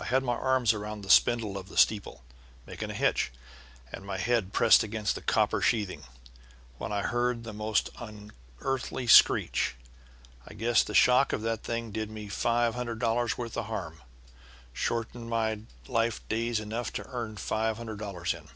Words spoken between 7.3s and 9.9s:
a most unearthly screech.